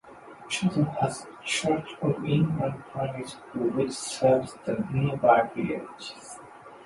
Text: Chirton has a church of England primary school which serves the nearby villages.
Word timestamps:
Chirton 0.49 0.85
has 0.99 1.25
a 1.25 1.43
church 1.45 1.93
of 2.01 2.25
England 2.25 2.83
primary 2.91 3.23
school 3.27 3.69
which 3.69 3.91
serves 3.91 4.55
the 4.65 4.83
nearby 4.91 5.43
villages. 5.55 6.39